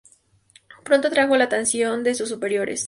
Pronto 0.83 1.09
atrajo 1.09 1.37
la 1.37 1.43
atención 1.43 2.03
de 2.03 2.15
sus 2.15 2.29
superiores. 2.29 2.79